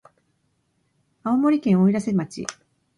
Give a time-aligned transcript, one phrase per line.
[1.23, 2.43] 青森県おいらせ町